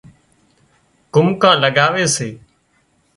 [1.13, 2.29] قومڪان لڳاوي سي